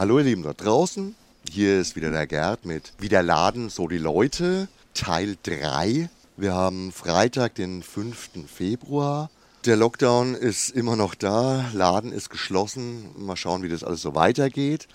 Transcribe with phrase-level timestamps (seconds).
[0.00, 1.14] Hallo ihr Lieben da draußen,
[1.50, 6.08] hier ist wieder der Gerd mit Wieder Laden, so die Leute, Teil 3.
[6.38, 8.30] Wir haben Freitag, den 5.
[8.46, 9.28] Februar.
[9.66, 13.10] Der Lockdown ist immer noch da, Laden ist geschlossen.
[13.18, 14.88] Mal schauen, wie das alles so weitergeht.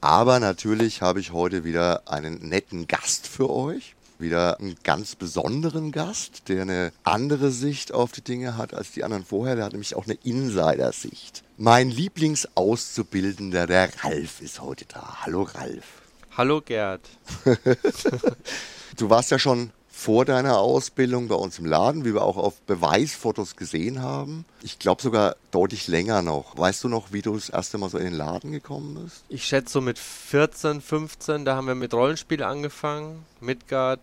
[0.00, 3.96] Aber natürlich habe ich heute wieder einen netten Gast für euch.
[4.18, 9.02] Wieder einen ganz besonderen Gast, der eine andere Sicht auf die Dinge hat als die
[9.02, 9.56] anderen vorher.
[9.56, 11.42] Der hat nämlich auch eine Insider-Sicht.
[11.56, 15.18] Mein Lieblingsauszubildender, der Ralf, ist heute da.
[15.22, 16.02] Hallo Ralf.
[16.36, 17.00] Hallo Gerd.
[18.96, 22.60] du warst ja schon vor deiner Ausbildung bei uns im Laden, wie wir auch auf
[22.62, 24.44] Beweisfotos gesehen haben.
[24.60, 26.58] Ich glaube sogar deutlich länger noch.
[26.58, 29.24] Weißt du noch, wie du das erste Mal so in den Laden gekommen bist?
[29.28, 33.24] Ich schätze so mit 14, 15, da haben wir mit Rollenspiel angefangen.
[33.44, 34.00] Midgard,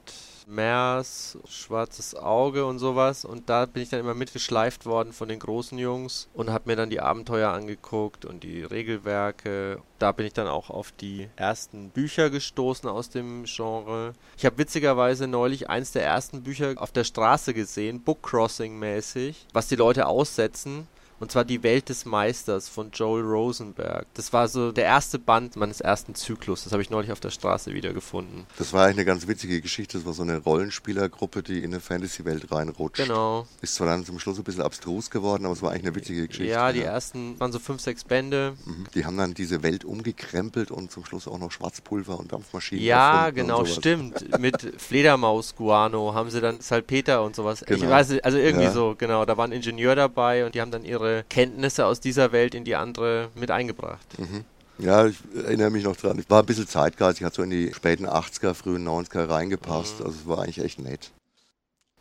[0.47, 3.25] Mers, Schwarzes Auge und sowas.
[3.25, 6.75] Und da bin ich dann immer mitgeschleift worden von den großen Jungs und habe mir
[6.75, 9.81] dann die Abenteuer angeguckt und die Regelwerke.
[9.99, 14.13] Da bin ich dann auch auf die ersten Bücher gestoßen aus dem Genre.
[14.37, 19.67] Ich habe witzigerweise neulich eins der ersten Bücher auf der Straße gesehen, Bookcrossing mäßig, was
[19.67, 20.87] die Leute aussetzen
[21.21, 24.07] und zwar Die Welt des Meisters von Joel Rosenberg.
[24.15, 26.63] Das war so der erste Band meines ersten Zyklus.
[26.63, 28.47] Das habe ich neulich auf der Straße wiedergefunden.
[28.57, 29.99] Das war eigentlich eine ganz witzige Geschichte.
[29.99, 33.03] Das war so eine Rollenspielergruppe, die in eine Fantasy-Welt reinrutscht.
[33.03, 33.45] Genau.
[33.61, 36.27] Ist zwar dann zum Schluss ein bisschen abstrus geworden, aber es war eigentlich eine witzige
[36.27, 36.51] Geschichte.
[36.51, 36.85] Ja, die ja.
[36.85, 38.55] ersten waren so fünf, sechs Bände.
[38.65, 38.87] Mhm.
[38.95, 42.83] Die haben dann diese Welt umgekrempelt und zum Schluss auch noch Schwarzpulver und Dampfmaschinen.
[42.83, 44.39] Ja, genau, stimmt.
[44.39, 47.63] Mit Fledermaus-Guano haben sie dann Salpeter und sowas.
[47.63, 47.83] Genau.
[47.83, 48.71] Ich weiß, also irgendwie ja.
[48.71, 49.23] so, genau.
[49.25, 52.63] Da war ein Ingenieur dabei und die haben dann ihre Kenntnisse aus dieser Welt in
[52.63, 54.05] die andere mit eingebracht.
[54.17, 54.45] Mhm.
[54.77, 56.17] Ja, ich erinnere mich noch dran.
[56.17, 59.99] Ich war ein bisschen zeitgeistig, hat so in die späten 80er, frühen 90er reingepasst.
[59.99, 60.05] Mhm.
[60.05, 61.11] Also es war eigentlich echt nett.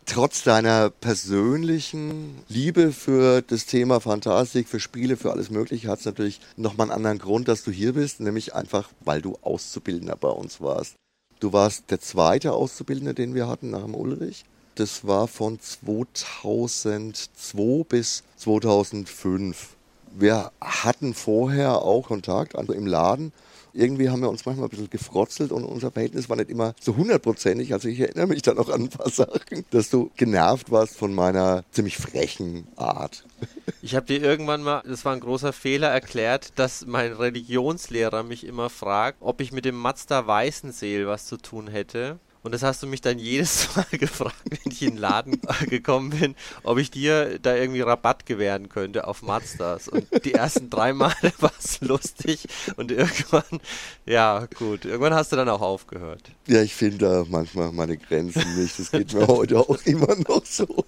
[0.07, 6.05] Trotz deiner persönlichen Liebe für das Thema Fantastik, für Spiele, für alles Mögliche, hat es
[6.05, 10.31] natürlich nochmal einen anderen Grund, dass du hier bist, nämlich einfach, weil du Auszubildender bei
[10.31, 10.95] uns warst.
[11.39, 14.45] Du warst der zweite Auszubildende, den wir hatten nach dem Ulrich.
[14.81, 19.77] Das war von 2002 bis 2005.
[20.17, 23.35] Wir hatten vorher auch Kontakt, also im Laden.
[23.75, 26.97] Irgendwie haben wir uns manchmal ein bisschen gefrotzelt und unser Verhältnis war nicht immer so
[26.97, 27.75] hundertprozentig.
[27.75, 31.15] Also ich erinnere mich da noch an ein paar Sachen, dass du genervt warst von
[31.15, 33.27] meiner ziemlich frechen Art.
[33.83, 38.45] Ich habe dir irgendwann mal, das war ein großer Fehler, erklärt, dass mein Religionslehrer mich
[38.45, 42.19] immer fragt, ob ich mit dem Mazda Weißenseel was zu tun hätte.
[42.43, 46.11] Und das hast du mich dann jedes Mal gefragt, wenn ich in den Laden gekommen
[46.11, 49.89] bin, ob ich dir da irgendwie Rabatt gewähren könnte auf Mazdas.
[49.89, 52.47] Und die ersten drei Male war es lustig
[52.77, 53.61] und irgendwann,
[54.07, 56.23] ja gut, irgendwann hast du dann auch aufgehört.
[56.47, 58.79] Ja, ich finde da manchmal meine Grenzen nicht.
[58.79, 60.85] Das geht mir heute auch immer noch so.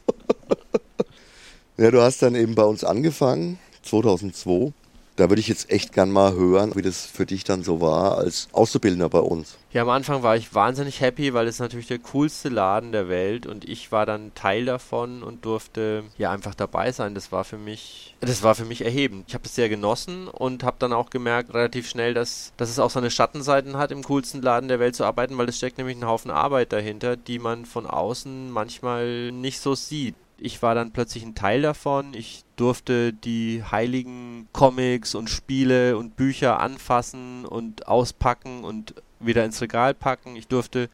[1.76, 4.72] Ja, du hast dann eben bei uns angefangen, 2002.
[5.16, 8.18] Da würde ich jetzt echt gern mal hören, wie das für dich dann so war
[8.18, 9.58] als Auszubildender bei uns.
[9.72, 13.46] Ja, am Anfang war ich wahnsinnig happy, weil es natürlich der coolste Laden der Welt
[13.46, 17.14] und ich war dann Teil davon und durfte ja einfach dabei sein.
[17.14, 19.24] Das war für mich, das war für mich erhebend.
[19.28, 22.78] Ich habe es sehr genossen und habe dann auch gemerkt relativ schnell, dass, dass es
[22.78, 25.96] auch seine Schattenseiten hat, im coolsten Laden der Welt zu arbeiten, weil es steckt nämlich
[25.96, 30.92] ein Haufen Arbeit dahinter, die man von außen manchmal nicht so sieht ich war dann
[30.92, 32.14] plötzlich ein Teil davon.
[32.14, 39.60] Ich durfte die heiligen Comics und Spiele und Bücher anfassen und auspacken und wieder ins
[39.60, 40.34] Regal packen.
[40.34, 40.90] Ich durfte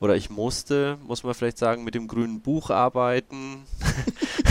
[0.00, 3.62] oder ich musste, muss man vielleicht sagen, mit dem grünen Buch arbeiten.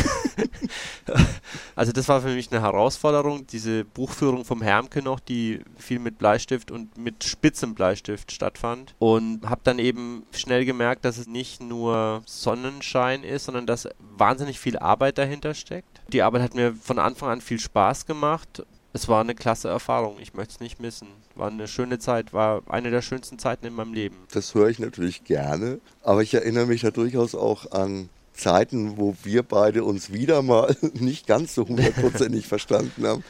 [1.76, 6.18] also das war für mich eine Herausforderung, diese Buchführung vom Hermke noch, die viel mit
[6.18, 11.62] Bleistift und mit spitzem Bleistift stattfand und habe dann eben schnell gemerkt, dass es nicht
[11.62, 16.02] nur Sonnenschein ist, sondern dass wahnsinnig viel Arbeit dahinter steckt.
[16.10, 18.64] Die Arbeit hat mir von Anfang an viel Spaß gemacht
[18.94, 20.18] es war eine klasse Erfahrung.
[20.20, 21.08] Ich möchte es nicht missen.
[21.36, 24.18] War eine schöne Zeit, war eine der schönsten Zeiten in meinem Leben.
[24.34, 28.10] Das höre ich natürlich gerne, aber ich erinnere mich da durchaus auch an
[28.42, 33.24] Zeiten, wo wir beide uns wieder mal nicht ganz so hundertprozentig verstanden haben.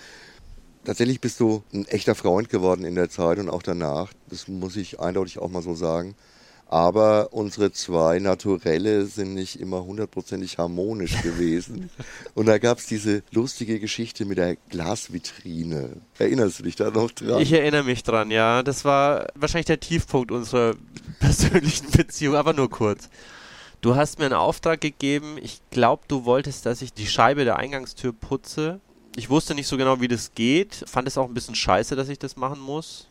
[0.84, 4.14] Tatsächlich bist du ein echter Freund geworden in der Zeit und auch danach.
[4.30, 6.16] Das muss ich eindeutig auch mal so sagen.
[6.72, 11.90] Aber unsere zwei Naturelle sind nicht immer hundertprozentig harmonisch gewesen.
[12.34, 15.98] Und da gab es diese lustige Geschichte mit der Glasvitrine.
[16.18, 17.42] Erinnerst du dich da noch dran?
[17.42, 18.64] Ich erinnere mich dran, ja.
[18.64, 20.76] Das war wahrscheinlich der Tiefpunkt unserer
[21.20, 23.10] persönlichen Beziehung, aber nur kurz.
[23.82, 25.40] Du hast mir einen Auftrag gegeben.
[25.42, 28.80] Ich glaube, du wolltest, dass ich die Scheibe der Eingangstür putze.
[29.16, 30.84] Ich wusste nicht so genau, wie das geht.
[30.86, 33.08] Fand es auch ein bisschen scheiße, dass ich das machen muss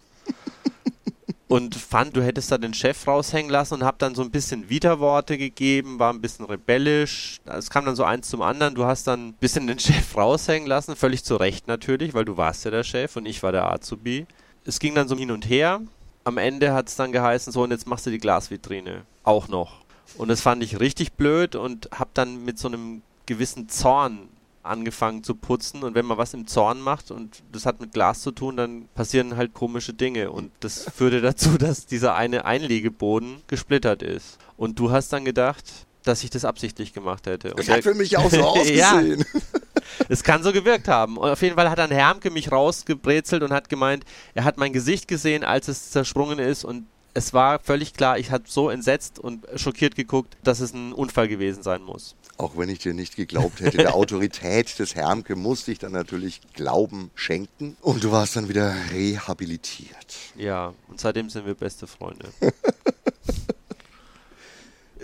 [1.48, 4.68] und fand, du hättest da den Chef raushängen lassen und hab dann so ein bisschen
[4.68, 7.40] Widerworte gegeben, war ein bisschen rebellisch.
[7.46, 8.76] Es kam dann so eins zum anderen.
[8.76, 12.36] Du hast dann ein bisschen den Chef raushängen lassen, völlig zu Recht natürlich, weil du
[12.36, 14.24] warst ja der Chef und ich war der Azubi.
[14.64, 15.80] es ging dann so hin und her.
[16.22, 19.79] Am Ende hat es dann geheißen, so und jetzt machst du die Glasvitrine auch noch.
[20.16, 24.28] Und das fand ich richtig blöd und habe dann mit so einem gewissen Zorn
[24.62, 28.20] angefangen zu putzen und wenn man was im Zorn macht und das hat mit Glas
[28.20, 33.42] zu tun, dann passieren halt komische Dinge und das führte dazu, dass dieser eine Einlegeboden
[33.46, 34.38] gesplittert ist.
[34.56, 35.64] Und du hast dann gedacht,
[36.02, 37.50] dass ich das absichtlich gemacht hätte.
[37.50, 39.20] Und das hat für mich auch so ausgesehen.
[39.20, 39.40] ja,
[40.08, 41.16] es kann so gewirkt haben.
[41.16, 44.04] Und auf jeden Fall hat dann Hermke mich rausgebrezelt und hat gemeint,
[44.34, 48.30] er hat mein Gesicht gesehen, als es zersprungen ist und es war völlig klar, ich
[48.30, 52.14] habe so entsetzt und schockiert geguckt, dass es ein Unfall gewesen sein muss.
[52.36, 56.40] Auch wenn ich dir nicht geglaubt hätte, der Autorität des Hermke musste ich dann natürlich
[56.54, 60.16] Glauben schenken und du warst dann wieder rehabilitiert.
[60.36, 62.28] Ja, und seitdem sind wir beste Freunde.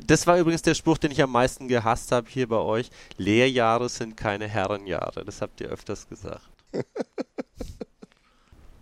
[0.07, 2.91] das war übrigens der Spruch, den ich am meisten gehasst habe hier bei euch.
[3.17, 5.25] Lehrjahre sind keine Herrenjahre.
[5.25, 6.49] Das habt ihr öfters gesagt.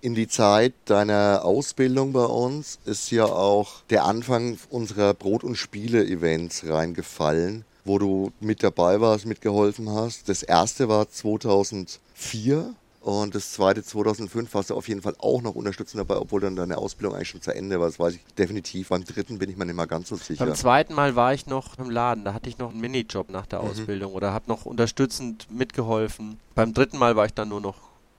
[0.05, 5.57] In die Zeit deiner Ausbildung bei uns ist ja auch der Anfang unserer Brot- und
[5.57, 10.29] Spiele-Events reingefallen, wo du mit dabei warst, mitgeholfen hast.
[10.29, 15.55] Das erste war 2004 und das zweite 2005 warst du auf jeden Fall auch noch
[15.55, 17.87] unterstützend dabei, obwohl dann deine Ausbildung eigentlich schon zu Ende war.
[17.87, 18.91] Das weiß ich definitiv.
[18.91, 20.45] Beim dritten bin ich mir nicht mal ganz so sicher.
[20.45, 22.27] Beim zweiten Mal war ich noch im Laden.
[22.27, 23.71] Da hatte ich noch einen Minijob nach der mhm.
[23.71, 26.39] Ausbildung oder habe noch unterstützend mitgeholfen.
[26.55, 27.77] Beim dritten Mal war ich dann nur noch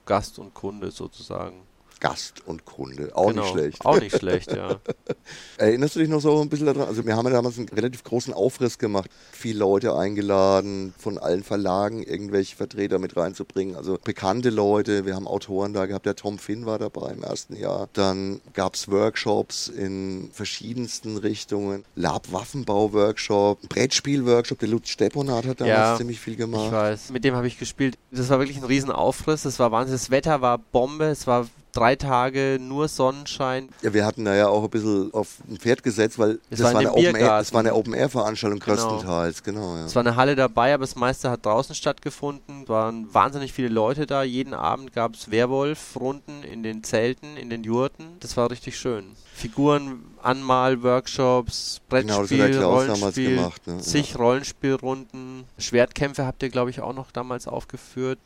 [0.07, 1.61] Gast und Kunde sozusagen.
[1.99, 3.11] Gast und Kunde.
[3.15, 3.85] Auch genau, nicht schlecht.
[3.85, 4.79] Auch nicht schlecht, ja.
[5.57, 6.87] Erinnerst du dich noch so ein bisschen daran?
[6.87, 9.09] Also wir haben ja damals einen relativ großen Aufriss gemacht.
[9.31, 13.75] Viele Leute eingeladen, von allen Verlagen irgendwelche Vertreter mit reinzubringen.
[13.75, 15.05] Also bekannte Leute.
[15.05, 16.05] Wir haben Autoren da gehabt.
[16.05, 17.87] Der Tom Finn war dabei im ersten Jahr.
[17.93, 21.85] Dann gab es Workshops in verschiedensten Richtungen.
[21.95, 24.59] Lab-Waffenbau-Workshop, Brettspiel-Workshop.
[24.59, 26.67] Der Lutz Steponat hat damals ja, ziemlich viel gemacht.
[26.67, 27.09] Ich weiß.
[27.11, 27.97] Mit dem habe ich gespielt.
[28.11, 29.43] Das war wirklich ein Riesenaufriss.
[29.43, 29.95] Das war Wahnsinn.
[29.95, 31.05] Das Wetter war Bombe.
[31.05, 33.69] Es war drei Tage nur Sonnenschein.
[33.81, 36.75] Ja, wir hatten da ja auch ein bisschen auf ein Pferd gesetzt, weil das, war,
[36.75, 38.75] eine Open Air, das war eine Open-Air-Veranstaltung genau.
[38.75, 39.43] größtenteils.
[39.43, 39.85] Genau, ja.
[39.85, 42.63] Es war eine Halle dabei, aber das meiste hat draußen stattgefunden.
[42.63, 44.23] Es waren wahnsinnig viele Leute da.
[44.23, 48.05] Jeden Abend gab es Werwolf-Runden in den Zelten, in den Jurten.
[48.21, 49.05] Das war richtig schön.
[49.33, 53.79] Figuren, Anmal-Workshops, Brettspiel, genau, Rollenspiel, gemacht, ne?
[53.79, 54.17] zig ja.
[54.17, 58.17] Rollenspielrunden, Schwertkämpfe habt ihr, glaube ich, auch noch damals aufgeführt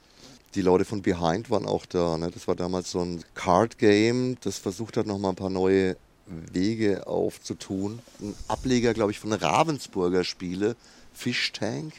[0.56, 2.18] die Leute von Behind waren auch da.
[2.18, 2.32] Ne?
[2.32, 8.00] Das war damals so ein Card-Game, das versucht hat, nochmal ein paar neue Wege aufzutun.
[8.22, 10.76] Ein Ableger, glaube ich, von Ravensburger Spiele,
[11.14, 11.94] Fish Tank.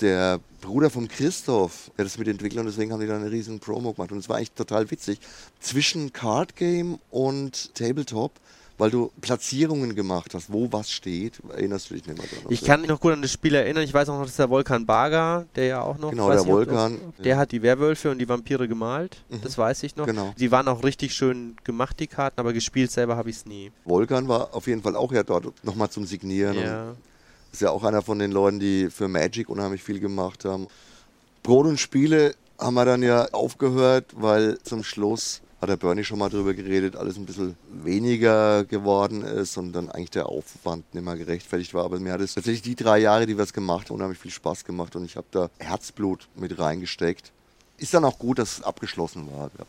[0.00, 3.92] Der Bruder von Christoph, der das mitentwickelt und deswegen haben die da eine riesen Promo
[3.92, 4.12] gemacht.
[4.12, 5.18] Und es war eigentlich total witzig.
[5.60, 8.32] Zwischen Card Game und Tabletop
[8.80, 11.40] weil du Platzierungen gemacht hast, wo was steht.
[11.50, 12.50] Erinnerst du dich nicht mehr dran?
[12.50, 13.84] Ich kann mich noch gut an das Spiel erinnern.
[13.84, 16.10] Ich weiß auch noch, dass der Volkan Baga, der ja auch noch.
[16.10, 16.98] Genau, der Volkan.
[17.18, 19.18] Der hat die Werwölfe und die Vampire gemalt.
[19.28, 19.42] Mhm.
[19.42, 20.06] Das weiß ich noch.
[20.06, 20.34] Genau.
[20.38, 23.70] Die waren auch richtig schön gemacht, die Karten, aber gespielt selber habe ich es nie.
[23.84, 26.56] Volkan war auf jeden Fall auch ja dort nochmal zum Signieren.
[26.56, 26.94] Ja.
[27.52, 30.68] Ist ja auch einer von den Leuten, die für Magic unheimlich viel gemacht haben.
[31.42, 36.18] Brot und Spiele haben wir dann ja aufgehört, weil zum Schluss hat der Bernie schon
[36.18, 41.04] mal drüber geredet, alles ein bisschen weniger geworden ist und dann eigentlich der Aufwand nicht
[41.04, 41.84] mehr gerechtfertigt war.
[41.84, 44.30] Aber mir hat es tatsächlich die drei Jahre, die wir es gemacht haben, unheimlich viel
[44.30, 47.32] Spaß gemacht und ich habe da Herzblut mit reingesteckt.
[47.76, 49.50] Ist dann auch gut, dass es abgeschlossen war.
[49.58, 49.66] Ja.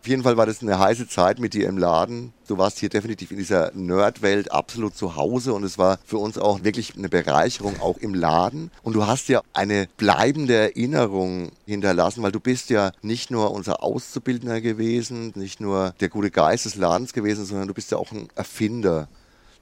[0.00, 2.32] Auf jeden Fall war das eine heiße Zeit mit dir im Laden.
[2.48, 6.38] Du warst hier definitiv in dieser Nerd-Welt absolut zu Hause und es war für uns
[6.38, 8.70] auch wirklich eine Bereicherung, auch im Laden.
[8.82, 13.82] Und du hast ja eine bleibende Erinnerung hinterlassen, weil du bist ja nicht nur unser
[13.82, 18.10] Auszubildender gewesen, nicht nur der gute Geist des Ladens gewesen, sondern du bist ja auch
[18.10, 19.06] ein Erfinder.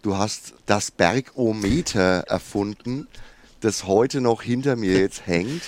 [0.02, 3.08] Du hast das Bergometer erfunden,
[3.60, 5.62] das heute noch hinter mir jetzt hängt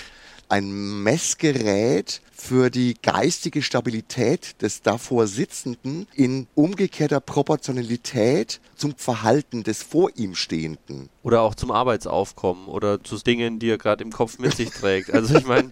[0.51, 9.83] ein Messgerät für die geistige Stabilität des davor Sitzenden in umgekehrter Proportionalität zum Verhalten des
[9.83, 11.09] vor ihm Stehenden.
[11.23, 15.13] Oder auch zum Arbeitsaufkommen oder zu Dingen, die er gerade im Kopf mit sich trägt.
[15.13, 15.71] Also ich meine,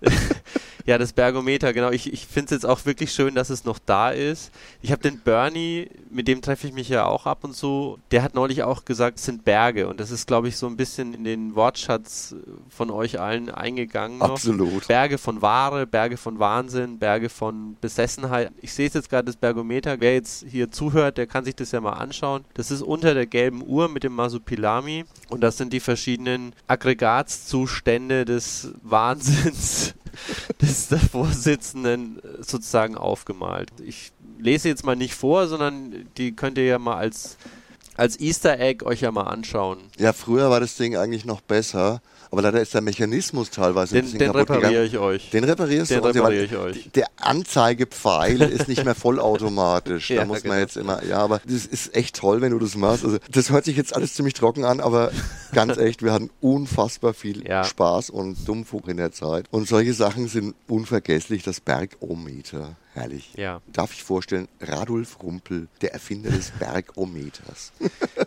[0.86, 1.90] Ja, das Bergometer, genau.
[1.90, 4.52] Ich, ich finde es jetzt auch wirklich schön, dass es noch da ist.
[4.82, 8.22] Ich habe den Bernie, mit dem treffe ich mich ja auch ab und zu, der
[8.22, 9.88] hat neulich auch gesagt, es sind Berge.
[9.88, 12.36] Und das ist, glaube ich, so ein bisschen in den Wortschatz
[12.68, 14.18] von euch allen eingegangen.
[14.18, 14.30] Noch.
[14.30, 14.86] Absolut.
[14.86, 18.52] Berge von Ware, Berge von Wahnsinn, Berge von Besessenheit.
[18.62, 20.00] Ich sehe jetzt gerade das Bergometer.
[20.00, 22.44] Wer jetzt hier zuhört, der kann sich das ja mal anschauen.
[22.54, 25.04] Das ist unter der gelben Uhr mit dem Masupilami.
[25.30, 29.94] Und das sind die verschiedenen Aggregatzustände des Wahnsinns
[30.60, 30.75] des
[31.12, 33.70] Vorsitzenden äh, sozusagen aufgemalt.
[33.84, 37.36] Ich lese jetzt mal nicht vor, sondern die könnt ihr ja mal als,
[37.96, 39.78] als Easter Egg euch ja mal anschauen.
[39.98, 42.00] Ja, früher war das Ding eigentlich noch besser.
[42.30, 45.30] Aber leider ist der Mechanismus teilweise den, ein bisschen den kaputt repariere ich euch.
[45.30, 46.08] Den reparierst den du?
[46.08, 46.90] repariere ich euch.
[46.94, 50.10] Der Anzeigepfeil ist nicht mehr vollautomatisch.
[50.10, 50.60] ja, da muss man genau.
[50.60, 53.04] jetzt immer, ja, aber das ist echt toll, wenn du das machst.
[53.04, 55.10] Also, das hört sich jetzt alles ziemlich trocken an, aber
[55.52, 57.64] ganz echt, wir hatten unfassbar viel ja.
[57.64, 59.46] Spaß und Dummfug in der Zeit.
[59.50, 62.76] Und solche Sachen sind unvergesslich, das Bergometer.
[62.96, 63.34] Herrlich.
[63.36, 63.60] Ja.
[63.72, 67.72] Darf ich vorstellen, Radolf Rumpel, der Erfinder des Bergometers.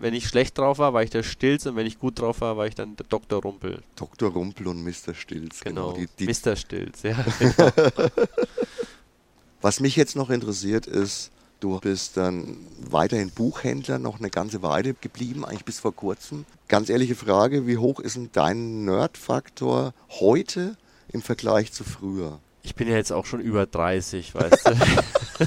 [0.00, 2.56] wenn ich schlecht drauf war, war ich der Stilz und wenn ich gut drauf war,
[2.56, 3.42] war ich dann der Dr.
[3.42, 3.82] Rumpel.
[3.96, 4.30] Dr.
[4.30, 5.14] Rumpel und Mr.
[5.14, 5.60] Stilz.
[5.60, 6.06] Genau, genau.
[6.18, 6.56] Die, die Mr.
[6.56, 7.16] Stilz, ja.
[7.38, 7.70] Genau.
[9.60, 14.94] Was mich jetzt noch interessiert ist, du bist dann weiterhin Buchhändler noch eine ganze Weile
[14.94, 16.44] geblieben, eigentlich bis vor kurzem.
[16.68, 20.76] Ganz ehrliche Frage, wie hoch ist denn dein Nerdfaktor heute
[21.08, 22.38] im Vergleich zu früher?
[22.62, 25.46] Ich bin ja jetzt auch schon über 30, weißt du.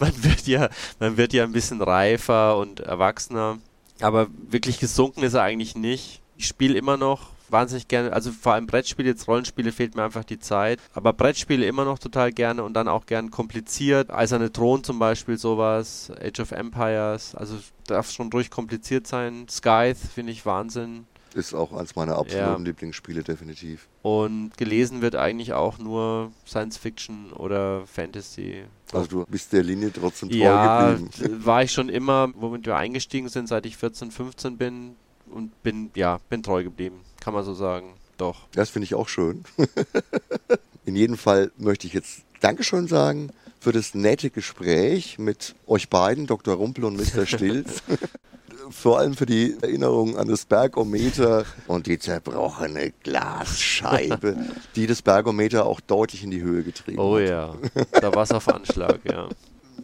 [0.00, 3.58] man, wird ja, man wird ja ein bisschen reifer und erwachsener.
[4.00, 6.20] Aber wirklich gesunken ist er eigentlich nicht.
[6.36, 10.24] Ich spiele immer noch wahnsinnig gerne, also vor allem Brettspiele, jetzt Rollenspiele fehlt mir einfach
[10.24, 10.80] die Zeit.
[10.94, 14.10] Aber Brettspiele immer noch total gerne und dann auch gern kompliziert.
[14.10, 16.12] Eiserne Thron zum Beispiel, sowas.
[16.22, 19.46] Age of Empires, also darf schon durchkompliziert sein.
[19.48, 21.06] Scythe finde ich Wahnsinn.
[21.34, 22.66] Ist auch eins meiner absoluten ja.
[22.66, 23.88] Lieblingsspiele, definitiv.
[24.02, 28.64] Und gelesen wird eigentlich auch nur Science Fiction oder Fantasy.
[28.92, 31.44] Also du bist der Linie trotzdem treu ja, geblieben.
[31.44, 34.96] war ich schon immer, womit wir eingestiegen sind, seit ich 14, 15 bin
[35.30, 37.94] und bin, ja, bin treu geblieben, kann man so sagen.
[38.16, 38.48] Doch.
[38.52, 39.44] Das finde ich auch schön.
[40.84, 46.26] In jedem Fall möchte ich jetzt Dankeschön sagen für das nette Gespräch mit euch beiden,
[46.26, 46.54] Dr.
[46.54, 47.26] Rumpel und Mr.
[47.26, 47.82] Stilz
[48.70, 54.36] vor allem für die Erinnerung an das Bergometer und die zerbrochene Glasscheibe,
[54.76, 57.22] die das Bergometer auch deutlich in die Höhe getrieben oh, hat.
[57.22, 57.54] Oh ja,
[58.00, 59.28] da war es auf Anschlag, ja.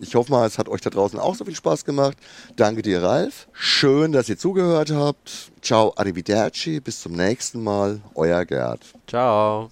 [0.00, 2.16] Ich hoffe mal, es hat euch da draußen auch so viel Spaß gemacht.
[2.56, 3.48] Danke dir, Ralf.
[3.52, 5.50] Schön, dass ihr zugehört habt.
[5.62, 6.80] Ciao, arrivederci.
[6.80, 8.00] Bis zum nächsten Mal.
[8.14, 8.80] Euer Gerd.
[9.06, 9.70] Ciao.